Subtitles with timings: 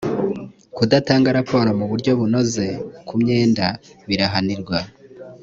[0.75, 2.67] kudatanga raporo mu buryo bunoze
[3.07, 3.65] ku myenda
[4.07, 4.79] birahanirwa